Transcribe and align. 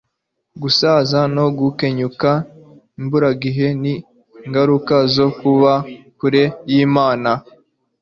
gusaza 0.61 1.19
no 1.35 1.45
gukenyuka 1.59 2.29
imburagihe 2.99 3.67
ni 3.81 3.93
ingaruka 4.45 4.95
zo 5.15 5.27
kuba 5.39 5.73
kure 6.17 6.43
y'imana 6.71 7.31